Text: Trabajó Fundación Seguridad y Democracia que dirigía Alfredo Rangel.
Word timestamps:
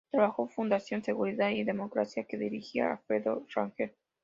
Trabajó 0.09 0.47
Fundación 0.47 1.03
Seguridad 1.03 1.49
y 1.51 1.63
Democracia 1.63 2.23
que 2.23 2.35
dirigía 2.35 2.91
Alfredo 2.93 3.45
Rangel. 3.53 3.93